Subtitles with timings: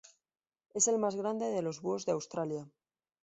[0.73, 2.67] Es el más grande de los búhos de Australia.